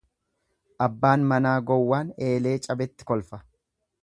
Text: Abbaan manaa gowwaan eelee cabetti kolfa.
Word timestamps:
Abbaan 0.85 1.27
manaa 1.33 1.53
gowwaan 1.69 2.11
eelee 2.31 2.57
cabetti 2.67 3.11
kolfa. 3.13 3.45